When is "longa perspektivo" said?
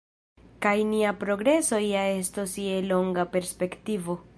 2.91-4.23